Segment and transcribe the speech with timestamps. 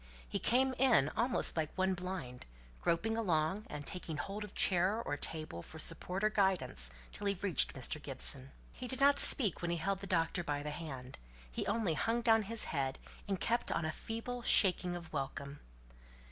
[0.27, 2.47] He came in almost like one blind,
[2.81, 7.35] groping along, and taking hold of chair or table for support or guidance till he
[7.35, 8.01] reached Mr.
[8.01, 8.51] Gibson.
[8.71, 11.19] He did not speak when he held the doctor by the hand;
[11.51, 15.59] he only hung down his head, and kept on a feeble shaking of welcome.